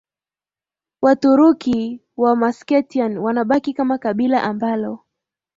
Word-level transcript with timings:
Waturuki 1.01 2.01
wa 2.17 2.35
Meskhetian 2.35 3.17
wanabaki 3.17 3.73
kama 3.73 3.97
kabila 3.97 4.43
ambalo 4.43 4.99